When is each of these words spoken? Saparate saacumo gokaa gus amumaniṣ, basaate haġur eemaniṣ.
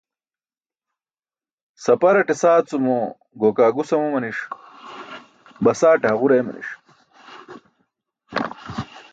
Saparate 1.83 2.33
saacumo 2.41 2.95
gokaa 3.39 3.75
gus 3.75 3.89
amumaniṣ, 3.95 4.37
basaate 5.63 6.05
haġur 6.11 6.31
eemaniṣ. 6.33 6.69